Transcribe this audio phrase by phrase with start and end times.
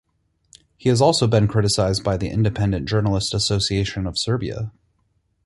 [0.77, 4.71] He has also been criticized by the Independent Journalist Association of Serbia.